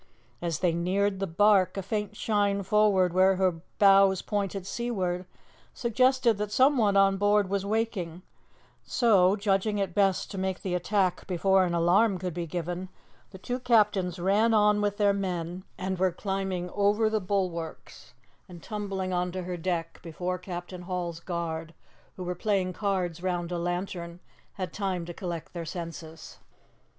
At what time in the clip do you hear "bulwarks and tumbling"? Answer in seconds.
17.21-19.13